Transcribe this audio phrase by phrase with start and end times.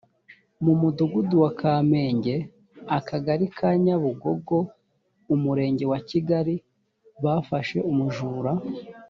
[0.63, 2.35] mu mudugudu wa kamenge
[2.97, 4.57] akagari ka nyabugogo
[5.33, 6.55] umurenge wa kigali
[7.23, 8.51] bafashe umujura.